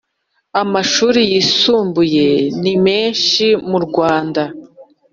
Amashuri 0.61 1.19
yisumbuye 1.31 2.27
nimeshi 2.61 3.47
murwanda. 3.69 4.43